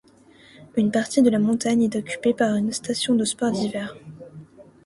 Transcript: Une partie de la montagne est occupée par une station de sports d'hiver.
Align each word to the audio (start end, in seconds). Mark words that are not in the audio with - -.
Une 0.77 0.89
partie 0.89 1.21
de 1.21 1.29
la 1.29 1.37
montagne 1.37 1.83
est 1.83 1.95
occupée 1.95 2.33
par 2.33 2.55
une 2.55 2.73
station 2.73 3.13
de 3.13 3.23
sports 3.23 3.51
d'hiver. 3.51 3.95